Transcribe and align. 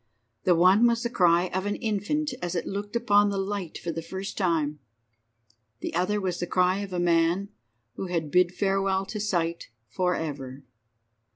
The 0.45 0.55
one 0.55 0.87
was 0.87 1.03
the 1.03 1.11
cry 1.11 1.51
of 1.53 1.67
an 1.67 1.75
infant 1.75 2.33
as 2.41 2.55
it 2.55 2.65
looked 2.65 2.95
upon 2.95 3.29
the 3.29 3.37
light 3.37 3.77
for 3.77 3.91
the 3.91 4.01
first 4.01 4.35
time, 4.35 4.79
the 5.81 5.93
other 5.93 6.19
was 6.19 6.39
the 6.39 6.47
cry 6.47 6.79
of 6.79 6.91
a 6.91 6.99
man 6.99 7.49
who 7.97 8.07
had 8.07 8.31
bid 8.31 8.51
farewell 8.51 9.05
to 9.05 9.19
sight 9.19 9.69
for 9.89 10.15
ever. 10.15 10.63